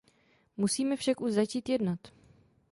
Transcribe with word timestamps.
Musíme 0.57 0.95
však 0.95 1.21
už 1.21 1.31
začít 1.31 1.69
jednat. 1.69 1.99